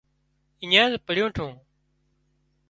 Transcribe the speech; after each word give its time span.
اڃينز 0.63 0.93
پڙِيو 1.05 1.27
ٺو 1.35 1.47